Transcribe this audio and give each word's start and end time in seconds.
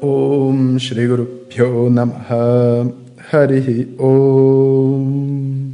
Om 0.00 0.78
Shri 0.78 1.06
Guru 1.06 1.24
Pyo 1.48 1.88
Namaha 1.88 2.92
Hari 3.32 3.94
Om 3.98 5.72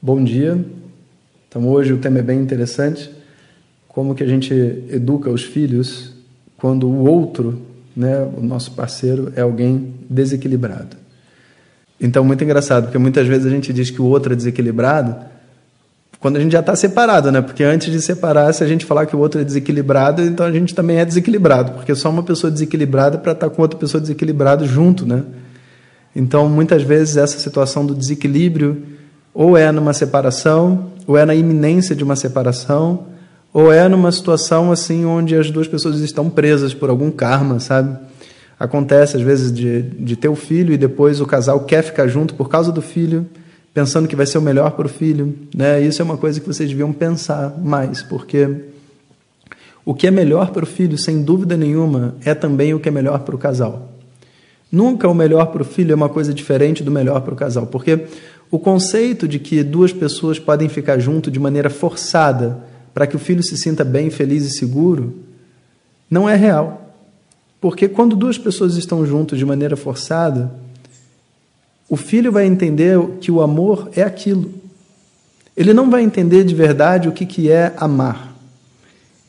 Bom 0.00 0.24
dia. 0.24 0.58
Então 1.48 1.68
hoje 1.68 1.92
o 1.92 1.98
tema 1.98 2.20
é 2.20 2.22
bem 2.22 2.40
interessante. 2.40 3.10
Como 3.86 4.14
que 4.14 4.24
a 4.24 4.26
gente 4.26 4.54
educa 4.90 5.28
os 5.28 5.44
filhos 5.44 6.14
quando 6.56 6.88
o 6.88 7.04
outro, 7.04 7.60
né, 7.94 8.22
o 8.36 8.40
nosso 8.42 8.72
parceiro, 8.72 9.30
é 9.36 9.42
alguém 9.42 9.92
desequilibrado. 10.08 10.96
Então 12.00 12.24
muito 12.24 12.42
engraçado, 12.42 12.84
porque 12.84 12.98
muitas 12.98 13.26
vezes 13.26 13.46
a 13.46 13.50
gente 13.50 13.70
diz 13.72 13.90
que 13.90 14.00
o 14.00 14.06
outro 14.06 14.32
é 14.32 14.36
desequilibrado, 14.36 15.14
quando 16.22 16.36
a 16.36 16.40
gente 16.40 16.52
já 16.52 16.60
está 16.60 16.76
separado, 16.76 17.32
né? 17.32 17.40
Porque 17.42 17.64
antes 17.64 17.90
de 17.90 18.00
separar, 18.00 18.54
se 18.54 18.62
a 18.62 18.66
gente 18.66 18.86
falar 18.86 19.06
que 19.06 19.16
o 19.16 19.18
outro 19.18 19.40
é 19.40 19.44
desequilibrado, 19.44 20.22
então 20.22 20.46
a 20.46 20.52
gente 20.52 20.72
também 20.72 20.98
é 20.98 21.04
desequilibrado, 21.04 21.72
porque 21.72 21.92
só 21.96 22.08
uma 22.08 22.22
pessoa 22.22 22.48
desequilibrada 22.48 23.18
para 23.18 23.32
estar 23.32 23.50
tá 23.50 23.54
com 23.54 23.60
outra 23.60 23.76
pessoa 23.76 24.00
desequilibrada 24.00 24.64
junto, 24.64 25.04
né? 25.04 25.24
Então, 26.14 26.48
muitas 26.48 26.84
vezes 26.84 27.16
essa 27.16 27.40
situação 27.40 27.84
do 27.84 27.92
desequilíbrio 27.92 28.84
ou 29.34 29.56
é 29.56 29.72
numa 29.72 29.92
separação, 29.92 30.92
ou 31.08 31.18
é 31.18 31.24
na 31.24 31.34
iminência 31.34 31.96
de 31.96 32.04
uma 32.04 32.14
separação, 32.14 33.06
ou 33.52 33.72
é 33.72 33.88
numa 33.88 34.12
situação 34.12 34.70
assim 34.70 35.04
onde 35.04 35.34
as 35.34 35.50
duas 35.50 35.66
pessoas 35.66 35.98
estão 35.98 36.30
presas 36.30 36.72
por 36.72 36.88
algum 36.88 37.10
karma, 37.10 37.58
sabe? 37.58 37.98
Acontece 38.60 39.16
às 39.16 39.22
vezes 39.22 39.52
de, 39.52 39.82
de 39.82 40.14
ter 40.14 40.28
o 40.28 40.36
filho 40.36 40.72
e 40.72 40.78
depois 40.78 41.20
o 41.20 41.26
casal 41.26 41.64
quer 41.64 41.82
ficar 41.82 42.06
junto 42.06 42.34
por 42.36 42.48
causa 42.48 42.70
do 42.70 42.80
filho 42.80 43.26
pensando 43.72 44.06
que 44.06 44.16
vai 44.16 44.26
ser 44.26 44.38
o 44.38 44.42
melhor 44.42 44.72
para 44.72 44.86
o 44.86 44.88
filho. 44.88 45.34
Né? 45.54 45.80
Isso 45.80 46.02
é 46.02 46.04
uma 46.04 46.16
coisa 46.16 46.40
que 46.40 46.46
vocês 46.46 46.68
deviam 46.68 46.92
pensar 46.92 47.58
mais, 47.58 48.02
porque 48.02 48.48
o 49.84 49.94
que 49.94 50.06
é 50.06 50.10
melhor 50.10 50.50
para 50.50 50.64
o 50.64 50.66
filho, 50.66 50.96
sem 50.96 51.22
dúvida 51.22 51.56
nenhuma, 51.56 52.14
é 52.24 52.34
também 52.34 52.74
o 52.74 52.80
que 52.80 52.88
é 52.88 52.92
melhor 52.92 53.20
para 53.20 53.34
o 53.34 53.38
casal. 53.38 53.90
Nunca 54.70 55.08
o 55.08 55.14
melhor 55.14 55.46
para 55.46 55.62
o 55.62 55.64
filho 55.64 55.92
é 55.92 55.94
uma 55.94 56.08
coisa 56.08 56.32
diferente 56.32 56.82
do 56.82 56.90
melhor 56.90 57.20
para 57.20 57.34
o 57.34 57.36
casal, 57.36 57.66
porque 57.66 58.06
o 58.50 58.58
conceito 58.58 59.26
de 59.26 59.38
que 59.38 59.62
duas 59.62 59.92
pessoas 59.92 60.38
podem 60.38 60.68
ficar 60.68 60.98
junto 60.98 61.30
de 61.30 61.40
maneira 61.40 61.68
forçada 61.68 62.64
para 62.94 63.06
que 63.06 63.16
o 63.16 63.18
filho 63.18 63.42
se 63.42 63.56
sinta 63.56 63.84
bem, 63.84 64.10
feliz 64.10 64.44
e 64.44 64.50
seguro 64.50 65.14
não 66.10 66.28
é 66.28 66.36
real. 66.36 66.94
Porque 67.60 67.88
quando 67.88 68.14
duas 68.14 68.36
pessoas 68.36 68.76
estão 68.76 69.06
juntas 69.06 69.38
de 69.38 69.46
maneira 69.46 69.76
forçada, 69.76 70.52
o 71.92 71.96
filho 71.96 72.32
vai 72.32 72.46
entender 72.46 72.98
que 73.20 73.30
o 73.30 73.42
amor 73.42 73.90
é 73.94 74.02
aquilo. 74.02 74.50
Ele 75.54 75.74
não 75.74 75.90
vai 75.90 76.02
entender 76.02 76.42
de 76.42 76.54
verdade 76.54 77.06
o 77.06 77.12
que, 77.12 77.26
que 77.26 77.50
é 77.50 77.74
amar. 77.76 78.34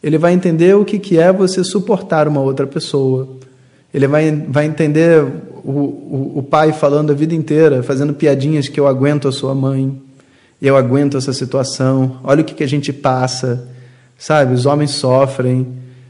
Ele 0.02 0.18
vai 0.18 0.32
entender 0.32 0.74
o 0.74 0.86
que, 0.86 0.98
que 0.98 1.20
é 1.20 1.30
você 1.34 1.62
suportar 1.62 2.26
uma 2.26 2.40
outra 2.40 2.66
pessoa. 2.66 3.28
Ele 3.94 4.08
vai, 4.08 4.32
vai 4.48 4.66
entender 4.66 5.22
o, 5.62 5.72
o, 5.72 6.32
o 6.38 6.44
pai 6.44 6.72
falando 6.72 7.12
a 7.12 7.14
vida 7.14 7.36
inteira, 7.36 7.84
fazendo 7.84 8.14
piadinhas 8.14 8.70
que 8.70 8.80
eu 8.80 8.88
aguento 8.88 9.28
a 9.28 9.32
sua 9.34 9.54
mãe, 9.54 10.02
eu 10.62 10.78
aguento 10.78 11.18
essa 11.18 11.34
situação, 11.34 12.22
olha 12.24 12.44
o 12.44 12.46
que, 12.46 12.54
que 12.54 12.64
a 12.64 12.68
gente 12.68 12.94
passa, 12.94 13.68
sabe? 14.18 14.54
Os 14.54 14.66
homens 14.66 14.92
sofrem, 14.92 15.68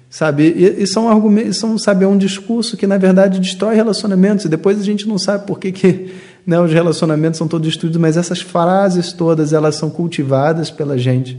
sabe? 0.08 0.54
E, 0.56 0.84
e 0.84 0.86
são 0.86 1.10
argumentos, 1.10 1.58
são, 1.58 1.76
sabe, 1.80 2.06
é 2.06 2.08
um 2.08 2.16
discurso 2.16 2.78
que 2.78 2.86
na 2.86 3.00
verdade 3.00 3.40
destrói 3.40 3.74
relacionamentos 3.74 4.46
e 4.46 4.50
depois 4.50 4.80
a 4.80 4.84
gente 4.84 5.08
não 5.08 5.18
sabe 5.18 5.48
por 5.48 5.58
que, 5.58 5.72
que 5.72 6.14
né, 6.46 6.60
os 6.60 6.72
relacionamentos 6.72 7.38
são 7.38 7.48
todos 7.48 7.68
destruídos, 7.68 8.00
mas 8.00 8.18
essas 8.18 8.42
frases 8.42 9.14
todas 9.14 9.54
elas 9.54 9.76
são 9.76 9.90
cultivadas 9.90 10.70
pela 10.70 10.98
gente, 10.98 11.38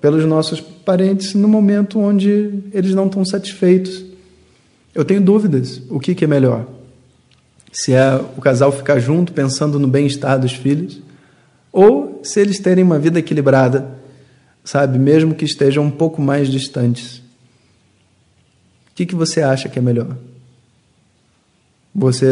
pelos 0.00 0.24
nossos 0.24 0.60
parentes, 0.60 1.34
no 1.34 1.48
momento 1.48 1.98
onde 1.98 2.62
eles 2.72 2.94
não 2.94 3.06
estão 3.06 3.24
satisfeitos. 3.24 4.04
Eu 4.94 5.04
tenho 5.04 5.20
dúvidas: 5.20 5.82
o 5.88 5.98
que, 5.98 6.14
que 6.14 6.24
é 6.24 6.28
melhor? 6.28 6.66
Se 7.72 7.92
é 7.92 8.14
o 8.36 8.40
casal 8.40 8.70
ficar 8.70 8.98
junto 8.98 9.32
pensando 9.32 9.78
no 9.78 9.88
bem-estar 9.88 10.38
dos 10.38 10.52
filhos, 10.52 11.00
ou 11.72 12.20
se 12.22 12.40
eles 12.40 12.60
terem 12.60 12.84
uma 12.84 12.98
vida 12.98 13.18
equilibrada, 13.18 13.98
sabe, 14.62 14.98
mesmo 14.98 15.34
que 15.34 15.44
estejam 15.44 15.84
um 15.84 15.90
pouco 15.90 16.20
mais 16.20 16.48
distantes. 16.48 17.18
O 18.90 18.94
que, 18.94 19.06
que 19.06 19.14
você 19.14 19.40
acha 19.40 19.68
que 19.68 19.78
é 19.78 19.82
melhor? 19.82 20.16
Você 21.94 22.26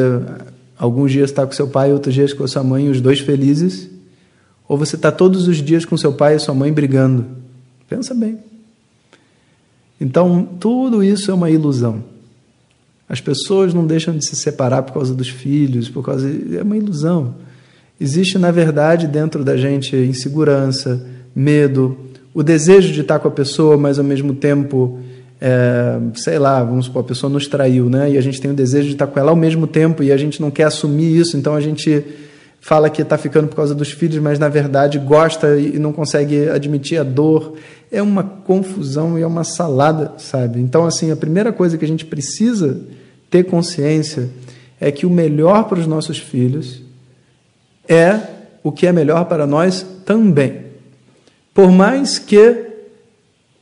Alguns 0.80 1.12
dias 1.12 1.28
está 1.28 1.46
com 1.46 1.52
seu 1.52 1.68
pai, 1.68 1.92
outros 1.92 2.14
dias 2.14 2.32
com 2.32 2.46
sua 2.48 2.64
mãe, 2.64 2.88
os 2.88 3.02
dois 3.02 3.20
felizes. 3.20 3.86
Ou 4.66 4.78
você 4.78 4.96
está 4.96 5.12
todos 5.12 5.46
os 5.46 5.58
dias 5.58 5.84
com 5.84 5.94
seu 5.94 6.10
pai 6.10 6.36
e 6.36 6.38
sua 6.38 6.54
mãe 6.54 6.72
brigando. 6.72 7.26
Pensa 7.86 8.14
bem. 8.14 8.38
Então, 10.00 10.48
tudo 10.58 11.04
isso 11.04 11.30
é 11.30 11.34
uma 11.34 11.50
ilusão. 11.50 12.02
As 13.06 13.20
pessoas 13.20 13.74
não 13.74 13.86
deixam 13.86 14.16
de 14.16 14.26
se 14.26 14.34
separar 14.34 14.82
por 14.82 14.94
causa 14.94 15.14
dos 15.14 15.28
filhos, 15.28 15.91
por 15.91 16.02
causa 16.02 16.26
é 16.56 16.62
uma 16.62 16.78
ilusão. 16.78 17.34
Existe, 18.00 18.38
na 18.38 18.50
verdade, 18.50 19.06
dentro 19.06 19.44
da 19.44 19.58
gente 19.58 19.94
insegurança, 19.94 21.06
medo, 21.36 21.94
o 22.32 22.42
desejo 22.42 22.91
de 22.91 23.02
estar 23.02 23.18
com 23.18 23.28
a 23.28 23.30
pessoa, 23.30 23.76
mas 23.76 23.98
ao 23.98 24.04
mesmo 24.04 24.32
tempo 24.32 24.98
é, 25.41 25.99
sei 26.15 26.39
lá, 26.39 26.62
vamos 26.62 26.87
supor, 26.87 27.01
a 27.01 27.06
pessoa 27.06 27.33
nos 27.33 27.47
traiu, 27.47 27.89
né? 27.89 28.11
E 28.11 28.19
a 28.19 28.21
gente 28.21 28.41
tem 28.41 28.51
o 28.51 28.55
desejo 28.55 28.89
de 28.89 28.93
estar 28.93 29.06
com 29.06 29.19
ela 29.19 29.31
ao 29.31 29.37
mesmo 29.37 29.67
tempo 29.67 30.03
e 30.03 30.12
a 30.12 30.17
gente 30.17 30.41
não 30.41 30.51
quer 30.51 30.65
assumir 30.65 31.17
isso, 31.17 31.37
então 31.37 31.55
a 31.55 31.61
gente 31.61 32.05
fala 32.61 32.91
que 32.91 33.01
está 33.01 33.17
ficando 33.17 33.49
por 33.49 33.56
causa 33.56 33.75
dos 33.75 33.91
filhos, 33.91 34.19
mas 34.19 34.39
na 34.39 34.49
verdade 34.49 34.99
gosta 34.99 35.59
e 35.59 35.78
não 35.78 35.93
consegue 35.93 36.51
admitir 36.51 36.99
a 36.99 37.03
dor. 37.03 37.55
É 37.91 38.03
uma 38.03 38.23
confusão 38.23 39.19
e 39.19 39.23
é 39.23 39.27
uma 39.27 39.43
salada, 39.43 40.12
sabe? 40.19 40.61
Então, 40.61 40.84
assim, 40.84 41.11
a 41.11 41.17
primeira 41.17 41.53
coisa 41.53 41.78
que 41.78 41.84
a 41.84 41.89
gente 41.89 42.05
precisa 42.05 42.78
ter 43.31 43.45
consciência 43.45 44.28
é 44.78 44.93
que 44.93 45.07
o 45.07 45.11
melhor 45.11 45.65
para 45.65 45.81
os 45.81 45.87
nossos 45.87 46.19
filhos 46.19 46.83
é 47.89 48.21
o 48.62 48.71
que 48.71 48.87
é 48.87 48.93
melhor 48.93 49.25
para 49.25 49.47
nós 49.47 49.84
também. 50.05 50.67
Por 51.55 51.72
mais 51.72 52.19
que 52.19 52.69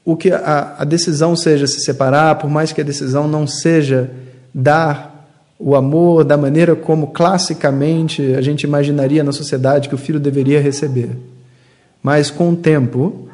o 0.09 0.17
que 0.17 0.33
a, 0.33 0.77
a 0.79 0.85
decisão 0.85 1.37
seja 1.37 1.67
se 1.67 1.81
separar, 1.81 2.37
por 2.37 2.49
mais 2.49 2.73
que 2.73 2.81
a 2.81 2.85
decisão 2.85 3.29
não 3.29 3.47
seja 3.47 4.11
dar 4.55 5.29
o 5.59 5.77
amor 5.77 6.25
da 6.25 6.35
maneira 6.35 6.75
como 6.75 7.09
classicamente 7.09 8.35
a 8.35 8.41
gente 8.41 8.63
imaginaria 8.63 9.23
na 9.23 9.33
sociedade 9.33 9.87
que 9.87 9.95
o 9.95 9.99
filho 9.99 10.19
deveria 10.19 10.63
receber. 10.63 11.11
Mas 12.03 12.31
com 12.31 12.53
o 12.53 12.57
tempo, 12.57 13.29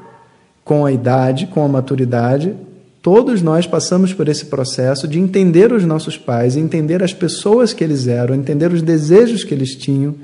com 0.64 0.84
a 0.84 0.90
idade, 0.90 1.46
com 1.46 1.64
a 1.64 1.68
maturidade, 1.68 2.52
todos 3.00 3.40
nós 3.40 3.68
passamos 3.68 4.12
por 4.12 4.28
esse 4.28 4.46
processo 4.46 5.06
de 5.06 5.20
entender 5.20 5.72
os 5.72 5.84
nossos 5.84 6.18
pais, 6.18 6.56
entender 6.56 7.04
as 7.04 7.14
pessoas 7.14 7.72
que 7.72 7.84
eles 7.84 8.08
eram, 8.08 8.34
entender 8.34 8.72
os 8.72 8.82
desejos 8.82 9.44
que 9.44 9.54
eles 9.54 9.76
tinham, 9.76 10.16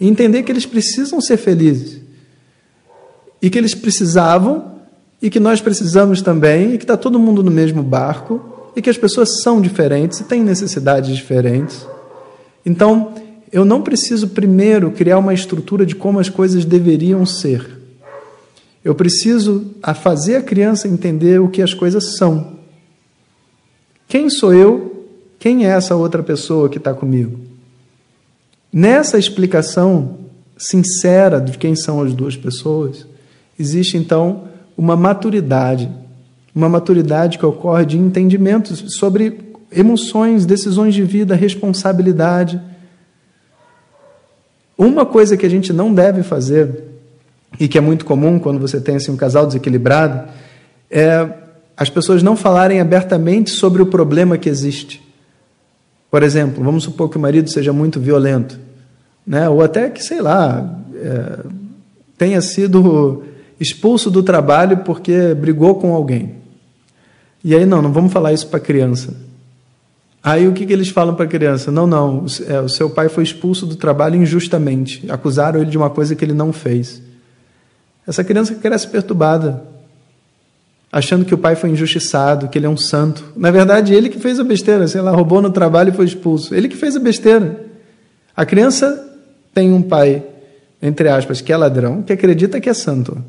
entender 0.00 0.42
que 0.42 0.50
eles 0.50 0.64
precisam 0.64 1.20
ser 1.20 1.36
felizes. 1.36 2.00
E 3.42 3.50
que 3.50 3.58
eles 3.58 3.74
precisavam 3.74 4.77
e 5.20 5.28
que 5.28 5.40
nós 5.40 5.60
precisamos 5.60 6.22
também, 6.22 6.74
e 6.74 6.78
que 6.78 6.84
está 6.84 6.96
todo 6.96 7.18
mundo 7.18 7.42
no 7.42 7.50
mesmo 7.50 7.82
barco, 7.82 8.70
e 8.76 8.82
que 8.82 8.90
as 8.90 8.96
pessoas 8.96 9.42
são 9.42 9.60
diferentes 9.60 10.20
e 10.20 10.24
têm 10.24 10.42
necessidades 10.42 11.16
diferentes. 11.16 11.86
Então, 12.64 13.14
eu 13.50 13.64
não 13.64 13.82
preciso 13.82 14.28
primeiro 14.28 14.90
criar 14.90 15.18
uma 15.18 15.34
estrutura 15.34 15.84
de 15.84 15.94
como 15.94 16.20
as 16.20 16.28
coisas 16.28 16.64
deveriam 16.64 17.24
ser. 17.26 17.78
Eu 18.84 18.94
preciso 18.94 19.74
a 19.82 19.94
fazer 19.94 20.36
a 20.36 20.42
criança 20.42 20.86
entender 20.86 21.40
o 21.40 21.48
que 21.48 21.62
as 21.62 21.74
coisas 21.74 22.16
são. 22.16 22.58
Quem 24.06 24.30
sou 24.30 24.54
eu? 24.54 25.06
Quem 25.38 25.66
é 25.66 25.70
essa 25.70 25.96
outra 25.96 26.22
pessoa 26.22 26.68
que 26.68 26.78
está 26.78 26.94
comigo? 26.94 27.40
Nessa 28.72 29.18
explicação 29.18 30.18
sincera 30.56 31.40
de 31.40 31.56
quem 31.56 31.74
são 31.74 32.02
as 32.02 32.12
duas 32.12 32.36
pessoas, 32.36 33.06
existe 33.58 33.96
então 33.96 34.48
uma 34.78 34.94
maturidade, 34.94 35.90
uma 36.54 36.68
maturidade 36.68 37.36
que 37.36 37.44
ocorre 37.44 37.84
de 37.84 37.98
entendimentos 37.98 38.84
sobre 38.96 39.40
emoções, 39.72 40.46
decisões 40.46 40.94
de 40.94 41.02
vida, 41.02 41.34
responsabilidade. 41.34 42.60
Uma 44.78 45.04
coisa 45.04 45.36
que 45.36 45.44
a 45.44 45.50
gente 45.50 45.72
não 45.72 45.92
deve 45.92 46.22
fazer, 46.22 46.84
e 47.58 47.66
que 47.66 47.76
é 47.76 47.80
muito 47.80 48.04
comum 48.04 48.38
quando 48.38 48.60
você 48.60 48.80
tem 48.80 48.94
assim, 48.94 49.10
um 49.10 49.16
casal 49.16 49.46
desequilibrado, 49.48 50.28
é 50.88 51.28
as 51.76 51.90
pessoas 51.90 52.22
não 52.22 52.36
falarem 52.36 52.80
abertamente 52.80 53.50
sobre 53.50 53.82
o 53.82 53.86
problema 53.86 54.38
que 54.38 54.48
existe. 54.48 55.02
Por 56.10 56.22
exemplo, 56.22 56.62
vamos 56.62 56.84
supor 56.84 57.08
que 57.08 57.16
o 57.16 57.20
marido 57.20 57.50
seja 57.50 57.72
muito 57.72 58.00
violento, 58.00 58.58
né? 59.26 59.48
ou 59.48 59.62
até 59.62 59.88
que, 59.90 60.02
sei 60.02 60.20
lá, 60.20 60.76
é, 60.94 61.38
tenha 62.16 62.40
sido 62.40 63.22
expulso 63.60 64.10
do 64.10 64.22
trabalho 64.22 64.78
porque 64.78 65.34
brigou 65.34 65.74
com 65.76 65.94
alguém. 65.94 66.36
E 67.42 67.54
aí, 67.54 67.64
não, 67.64 67.80
não 67.80 67.92
vamos 67.92 68.12
falar 68.12 68.32
isso 68.32 68.46
para 68.48 68.58
a 68.58 68.62
criança. 68.62 69.14
Aí 70.22 70.46
o 70.46 70.52
que, 70.52 70.66
que 70.66 70.72
eles 70.72 70.88
falam 70.88 71.14
para 71.14 71.24
a 71.24 71.28
criança? 71.28 71.70
Não, 71.70 71.86
não, 71.86 72.26
é, 72.46 72.60
o 72.60 72.68
seu 72.68 72.90
pai 72.90 73.08
foi 73.08 73.22
expulso 73.22 73.64
do 73.64 73.76
trabalho 73.76 74.16
injustamente. 74.16 75.04
Acusaram 75.08 75.60
ele 75.60 75.70
de 75.70 75.78
uma 75.78 75.90
coisa 75.90 76.14
que 76.14 76.24
ele 76.24 76.34
não 76.34 76.52
fez. 76.52 77.00
Essa 78.06 78.24
criança 78.24 78.54
cresce 78.54 78.88
perturbada, 78.88 79.62
achando 80.90 81.24
que 81.24 81.34
o 81.34 81.38
pai 81.38 81.54
foi 81.54 81.70
injustiçado, 81.70 82.48
que 82.48 82.58
ele 82.58 82.66
é 82.66 82.68
um 82.68 82.76
santo. 82.76 83.32
Na 83.36 83.50
verdade, 83.50 83.94
ele 83.94 84.08
que 84.08 84.18
fez 84.18 84.40
a 84.40 84.44
besteira, 84.44 84.88
sei 84.88 85.00
lá, 85.00 85.10
roubou 85.12 85.40
no 85.40 85.50
trabalho 85.50 85.90
e 85.90 85.96
foi 85.96 86.06
expulso. 86.06 86.54
Ele 86.54 86.68
que 86.68 86.76
fez 86.76 86.96
a 86.96 87.00
besteira. 87.00 87.66
A 88.34 88.44
criança 88.44 89.04
tem 89.54 89.72
um 89.72 89.82
pai, 89.82 90.22
entre 90.80 91.08
aspas, 91.08 91.40
que 91.40 91.52
é 91.52 91.56
ladrão, 91.56 92.02
que 92.02 92.12
acredita 92.12 92.60
que 92.60 92.68
é 92.68 92.74
santo. 92.74 93.22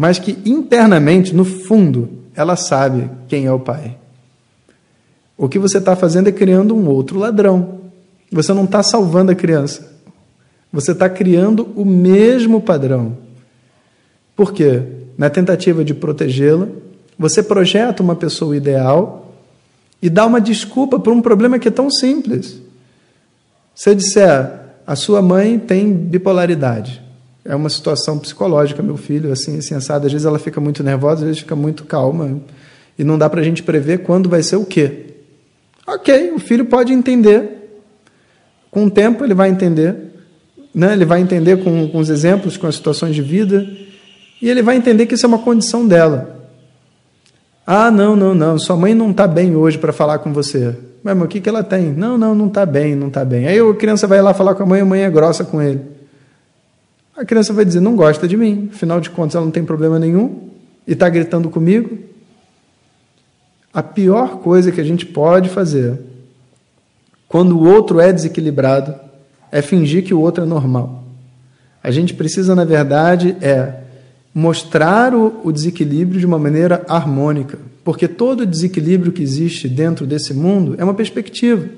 Mas 0.00 0.18
que 0.18 0.38
internamente, 0.46 1.34
no 1.34 1.44
fundo, 1.44 2.08
ela 2.34 2.56
sabe 2.56 3.10
quem 3.28 3.44
é 3.44 3.52
o 3.52 3.60
pai. 3.60 3.98
O 5.36 5.46
que 5.46 5.58
você 5.58 5.76
está 5.76 5.94
fazendo 5.94 6.26
é 6.26 6.32
criando 6.32 6.74
um 6.74 6.88
outro 6.88 7.18
ladrão. 7.18 7.80
Você 8.32 8.54
não 8.54 8.64
está 8.64 8.82
salvando 8.82 9.30
a 9.30 9.34
criança. 9.34 9.92
Você 10.72 10.92
está 10.92 11.06
criando 11.06 11.68
o 11.76 11.84
mesmo 11.84 12.62
padrão. 12.62 13.14
Por 14.34 14.54
quê? 14.54 14.82
Na 15.18 15.28
tentativa 15.28 15.84
de 15.84 15.92
protegê-la, 15.92 16.68
você 17.18 17.42
projeta 17.42 18.02
uma 18.02 18.16
pessoa 18.16 18.56
ideal 18.56 19.34
e 20.00 20.08
dá 20.08 20.24
uma 20.24 20.40
desculpa 20.40 20.98
por 20.98 21.12
um 21.12 21.20
problema 21.20 21.58
que 21.58 21.68
é 21.68 21.70
tão 21.70 21.90
simples. 21.90 22.58
Se 23.74 23.90
eu 23.90 23.94
disser, 23.94 24.50
a 24.86 24.96
sua 24.96 25.20
mãe 25.20 25.58
tem 25.58 25.92
bipolaridade, 25.92 27.02
é 27.44 27.54
uma 27.54 27.68
situação 27.68 28.18
psicológica, 28.18 28.82
meu 28.82 28.96
filho, 28.96 29.32
assim, 29.32 29.58
assim. 29.58 29.74
Às 29.74 29.86
vezes 29.86 30.24
ela 30.24 30.38
fica 30.38 30.60
muito 30.60 30.82
nervosa, 30.82 31.20
às 31.20 31.26
vezes 31.26 31.38
fica 31.40 31.56
muito 31.56 31.84
calma. 31.84 32.40
E 32.98 33.04
não 33.04 33.16
dá 33.16 33.30
para 33.30 33.40
a 33.40 33.44
gente 33.44 33.62
prever 33.62 33.98
quando 33.98 34.28
vai 34.28 34.42
ser 34.42 34.56
o 34.56 34.64
quê. 34.64 35.06
Ok, 35.86 36.32
o 36.32 36.38
filho 36.38 36.66
pode 36.66 36.92
entender. 36.92 37.80
Com 38.70 38.84
o 38.84 38.90
tempo 38.90 39.24
ele 39.24 39.34
vai 39.34 39.48
entender. 39.48 39.96
Né? 40.74 40.92
Ele 40.92 41.04
vai 41.04 41.20
entender 41.20 41.64
com, 41.64 41.88
com 41.88 41.98
os 41.98 42.10
exemplos, 42.10 42.56
com 42.56 42.66
as 42.66 42.76
situações 42.76 43.14
de 43.14 43.22
vida. 43.22 43.66
E 44.40 44.48
ele 44.48 44.62
vai 44.62 44.76
entender 44.76 45.06
que 45.06 45.14
isso 45.14 45.26
é 45.26 45.28
uma 45.28 45.38
condição 45.38 45.86
dela. 45.86 46.38
Ah, 47.66 47.90
não, 47.90 48.16
não, 48.16 48.34
não, 48.34 48.58
sua 48.58 48.76
mãe 48.76 48.94
não 48.94 49.10
está 49.10 49.26
bem 49.26 49.54
hoje 49.54 49.78
para 49.78 49.92
falar 49.92 50.18
com 50.18 50.32
você. 50.32 50.76
Mas, 51.02 51.16
mas 51.16 51.24
o 51.24 51.28
que, 51.28 51.40
que 51.40 51.48
ela 51.48 51.62
tem? 51.62 51.92
Não, 51.92 52.18
não, 52.18 52.34
não 52.34 52.48
está 52.48 52.66
bem, 52.66 52.94
não 52.94 53.08
está 53.08 53.24
bem. 53.24 53.46
Aí 53.46 53.58
a 53.58 53.74
criança 53.74 54.06
vai 54.06 54.20
lá 54.20 54.34
falar 54.34 54.54
com 54.54 54.62
a 54.62 54.66
mãe, 54.66 54.80
a 54.80 54.84
mãe 54.84 55.02
é 55.02 55.10
grossa 55.10 55.44
com 55.44 55.60
ele. 55.60 55.99
A 57.20 57.24
criança 57.26 57.52
vai 57.52 57.66
dizer, 57.66 57.80
não 57.80 57.96
gosta 57.96 58.26
de 58.26 58.34
mim, 58.34 58.70
afinal 58.72 58.98
de 58.98 59.10
contas 59.10 59.34
ela 59.34 59.44
não 59.44 59.52
tem 59.52 59.62
problema 59.62 59.98
nenhum 59.98 60.48
e 60.86 60.94
está 60.94 61.06
gritando 61.06 61.50
comigo. 61.50 61.98
A 63.74 63.82
pior 63.82 64.38
coisa 64.38 64.72
que 64.72 64.80
a 64.80 64.84
gente 64.84 65.04
pode 65.04 65.50
fazer 65.50 66.00
quando 67.28 67.58
o 67.58 67.68
outro 67.68 68.00
é 68.00 68.10
desequilibrado 68.10 68.94
é 69.52 69.60
fingir 69.60 70.02
que 70.02 70.14
o 70.14 70.20
outro 70.20 70.44
é 70.44 70.46
normal. 70.46 71.04
A 71.82 71.90
gente 71.90 72.14
precisa, 72.14 72.54
na 72.54 72.64
verdade, 72.64 73.36
é 73.42 73.80
mostrar 74.34 75.14
o, 75.14 75.42
o 75.44 75.52
desequilíbrio 75.52 76.18
de 76.18 76.24
uma 76.24 76.38
maneira 76.38 76.82
harmônica, 76.88 77.58
porque 77.84 78.08
todo 78.08 78.46
desequilíbrio 78.46 79.12
que 79.12 79.22
existe 79.22 79.68
dentro 79.68 80.06
desse 80.06 80.32
mundo 80.32 80.74
é 80.78 80.82
uma 80.82 80.94
perspectiva. 80.94 81.68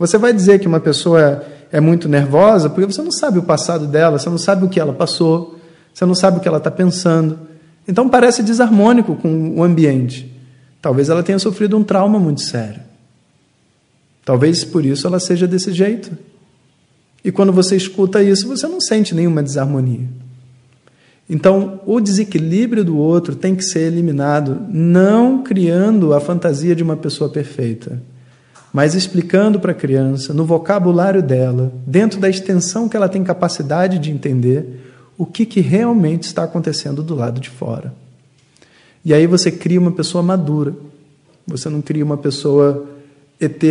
Você 0.00 0.18
vai 0.18 0.32
dizer 0.32 0.58
que 0.58 0.66
uma 0.66 0.80
pessoa 0.80 1.20
é, 1.20 1.44
é 1.74 1.80
muito 1.80 2.08
nervosa 2.08 2.70
porque 2.70 2.86
você 2.86 3.02
não 3.02 3.10
sabe 3.10 3.40
o 3.40 3.42
passado 3.42 3.88
dela, 3.88 4.16
você 4.16 4.30
não 4.30 4.38
sabe 4.38 4.64
o 4.64 4.68
que 4.68 4.78
ela 4.78 4.92
passou, 4.92 5.58
você 5.92 6.06
não 6.06 6.14
sabe 6.14 6.38
o 6.38 6.40
que 6.40 6.46
ela 6.46 6.58
está 6.58 6.70
pensando. 6.70 7.36
Então 7.88 8.08
parece 8.08 8.44
desarmônico 8.44 9.16
com 9.16 9.56
o 9.56 9.60
ambiente. 9.64 10.32
Talvez 10.80 11.08
ela 11.08 11.20
tenha 11.20 11.36
sofrido 11.36 11.76
um 11.76 11.82
trauma 11.82 12.16
muito 12.16 12.42
sério. 12.42 12.80
Talvez 14.24 14.62
por 14.62 14.86
isso 14.86 15.04
ela 15.04 15.18
seja 15.18 15.48
desse 15.48 15.72
jeito. 15.72 16.16
E 17.24 17.32
quando 17.32 17.52
você 17.52 17.74
escuta 17.74 18.22
isso, 18.22 18.46
você 18.46 18.68
não 18.68 18.80
sente 18.80 19.12
nenhuma 19.12 19.42
desarmonia. 19.42 20.06
Então, 21.28 21.80
o 21.84 21.98
desequilíbrio 21.98 22.84
do 22.84 22.96
outro 22.96 23.34
tem 23.34 23.56
que 23.56 23.64
ser 23.64 23.80
eliminado, 23.80 24.60
não 24.70 25.42
criando 25.42 26.14
a 26.14 26.20
fantasia 26.20 26.76
de 26.76 26.84
uma 26.84 26.96
pessoa 26.96 27.28
perfeita, 27.28 28.00
mas 28.74 28.96
explicando 28.96 29.60
para 29.60 29.70
a 29.70 29.74
criança, 29.74 30.34
no 30.34 30.44
vocabulário 30.44 31.22
dela, 31.22 31.72
dentro 31.86 32.18
da 32.18 32.28
extensão 32.28 32.88
que 32.88 32.96
ela 32.96 33.08
tem 33.08 33.22
capacidade 33.22 34.00
de 34.00 34.10
entender, 34.10 34.80
o 35.16 35.24
que, 35.24 35.46
que 35.46 35.60
realmente 35.60 36.24
está 36.24 36.42
acontecendo 36.42 37.00
do 37.00 37.14
lado 37.14 37.40
de 37.40 37.48
fora. 37.48 37.94
E 39.04 39.14
aí 39.14 39.28
você 39.28 39.52
cria 39.52 39.78
uma 39.78 39.92
pessoa 39.92 40.24
madura, 40.24 40.74
você 41.46 41.68
não 41.68 41.80
cria 41.80 42.04
uma 42.04 42.16
pessoa 42.16 42.84
ET, 43.40 43.62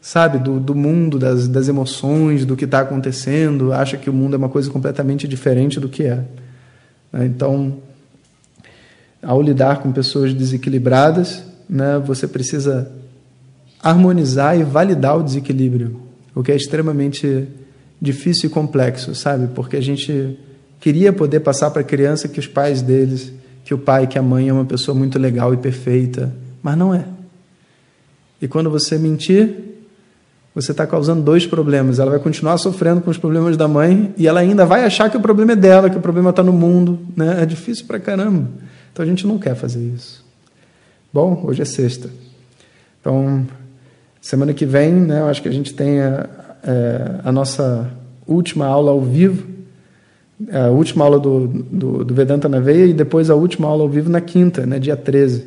sabe, 0.00 0.38
do, 0.38 0.58
do 0.58 0.74
mundo, 0.74 1.20
das, 1.20 1.46
das 1.46 1.68
emoções, 1.68 2.44
do 2.44 2.56
que 2.56 2.64
está 2.64 2.80
acontecendo, 2.80 3.72
acha 3.72 3.96
que 3.96 4.10
o 4.10 4.12
mundo 4.12 4.34
é 4.34 4.38
uma 4.38 4.48
coisa 4.48 4.68
completamente 4.68 5.28
diferente 5.28 5.78
do 5.78 5.88
que 5.88 6.02
é. 6.02 6.24
Né? 7.12 7.26
Então, 7.26 7.76
ao 9.22 9.40
lidar 9.40 9.78
com 9.84 9.92
pessoas 9.92 10.34
desequilibradas, 10.34 11.44
né, 11.70 12.02
você 12.04 12.26
precisa 12.26 12.90
harmonizar 13.82 14.58
e 14.58 14.62
validar 14.62 15.18
o 15.18 15.22
desequilíbrio, 15.22 16.00
o 16.34 16.42
que 16.42 16.52
é 16.52 16.56
extremamente 16.56 17.48
difícil 18.00 18.48
e 18.48 18.52
complexo, 18.52 19.14
sabe? 19.14 19.48
Porque 19.54 19.76
a 19.76 19.80
gente 19.80 20.38
queria 20.80 21.12
poder 21.12 21.40
passar 21.40 21.70
para 21.70 21.82
a 21.82 21.84
criança 21.84 22.28
que 22.28 22.40
os 22.40 22.46
pais 22.46 22.82
deles, 22.82 23.32
que 23.64 23.74
o 23.74 23.78
pai, 23.78 24.06
que 24.06 24.18
a 24.18 24.22
mãe 24.22 24.48
é 24.48 24.52
uma 24.52 24.64
pessoa 24.64 24.96
muito 24.96 25.18
legal 25.18 25.52
e 25.52 25.56
perfeita, 25.56 26.32
mas 26.62 26.76
não 26.76 26.94
é. 26.94 27.04
E 28.40 28.48
quando 28.48 28.68
você 28.70 28.98
mentir, 28.98 29.72
você 30.54 30.72
está 30.72 30.86
causando 30.86 31.22
dois 31.22 31.46
problemas. 31.46 31.98
Ela 31.98 32.10
vai 32.10 32.20
continuar 32.20 32.58
sofrendo 32.58 33.00
com 33.00 33.10
os 33.10 33.16
problemas 33.16 33.56
da 33.56 33.66
mãe 33.66 34.12
e 34.18 34.26
ela 34.26 34.40
ainda 34.40 34.66
vai 34.66 34.84
achar 34.84 35.08
que 35.10 35.16
o 35.16 35.20
problema 35.20 35.52
é 35.52 35.56
dela, 35.56 35.88
que 35.88 35.96
o 35.96 36.00
problema 36.00 36.30
está 36.30 36.42
no 36.42 36.52
mundo. 36.52 36.98
Né? 37.16 37.42
É 37.42 37.46
difícil 37.46 37.86
pra 37.86 37.98
caramba. 37.98 38.48
Então 38.92 39.04
a 39.04 39.08
gente 39.08 39.26
não 39.26 39.38
quer 39.38 39.54
fazer 39.54 39.80
isso. 39.80 40.24
Bom, 41.12 41.42
hoje 41.44 41.62
é 41.62 41.64
sexta. 41.64 42.10
Então, 43.00 43.46
semana 44.22 44.54
que 44.54 44.64
vem, 44.64 44.92
né, 44.92 45.20
eu 45.20 45.26
acho 45.26 45.42
que 45.42 45.48
a 45.48 45.52
gente 45.52 45.74
tem 45.74 46.00
a, 46.00 46.26
é, 46.62 47.20
a 47.24 47.32
nossa 47.32 47.90
última 48.26 48.66
aula 48.66 48.92
ao 48.92 49.00
vivo, 49.00 49.50
a 50.50 50.70
última 50.70 51.04
aula 51.04 51.18
do, 51.18 51.48
do, 51.48 52.04
do, 52.04 52.14
Vedanta 52.14 52.48
na 52.48 52.60
Veia 52.60 52.86
e 52.86 52.94
depois 52.94 53.28
a 53.28 53.34
última 53.34 53.66
aula 53.66 53.82
ao 53.82 53.88
vivo 53.88 54.08
na 54.08 54.20
quinta, 54.20 54.64
né, 54.64 54.78
dia 54.78 54.96
13. 54.96 55.44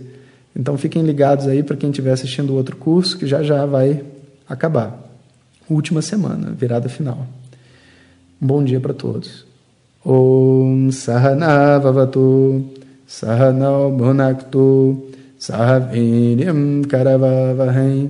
Então 0.54 0.78
fiquem 0.78 1.04
ligados 1.04 1.48
aí 1.48 1.64
para 1.64 1.76
quem 1.76 1.90
estiver 1.90 2.12
assistindo 2.12 2.52
o 2.52 2.56
outro 2.56 2.76
curso, 2.76 3.18
que 3.18 3.26
já 3.26 3.42
já 3.42 3.66
vai 3.66 4.04
acabar. 4.48 5.02
Última 5.70 6.02
semana, 6.02 6.52
virada 6.52 6.88
final. 6.88 7.26
Um 8.42 8.48
bom 8.48 8.64
dia 8.64 8.80
para 8.80 8.94
todos. 8.94 9.46
Om 10.06 10.92
Sahana 10.92 11.82
Sahanau 13.08 13.92
Bhunaktu 13.92 15.12
Sahaviryam 15.38 16.82
Karavavahai 16.88 18.10